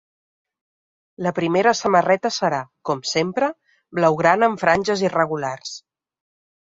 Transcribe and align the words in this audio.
La 1.25 1.33
primera 1.39 1.73
samarreta 1.81 2.31
serà, 2.37 2.61
com 2.91 3.03
sempre, 3.11 3.51
blaugrana 4.01 4.51
amb 4.53 4.65
franges 4.67 5.05
irregulars. 5.09 5.77